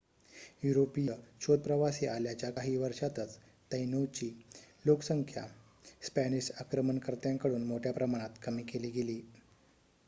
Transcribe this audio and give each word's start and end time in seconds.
युरोपीय 0.63 1.11
शोधप्रवासी 1.41 2.05
आल्याच्या 2.05 2.49
काही 2.51 2.75
वर्षातच 2.77 3.37
तैनोंची 3.71 4.29
लोकसंख्या 4.85 5.45
स्पॅनिश 6.05 6.51
आक्रमणकर्त्यांकडून 6.59 7.63
मोठ्या 7.63 7.93
प्रमाणात 7.93 8.43
कमी 8.43 8.63
केली 8.63 8.89
गेली 8.91 9.21